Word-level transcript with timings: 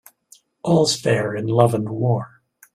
All's 0.63 0.99
fair 0.99 1.35
in 1.35 1.45
love 1.45 1.75
and 1.75 1.87
war. 1.87 2.41